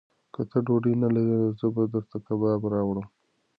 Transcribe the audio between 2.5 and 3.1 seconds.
راوړم.